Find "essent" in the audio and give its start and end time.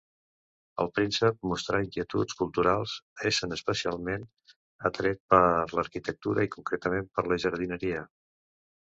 3.31-3.53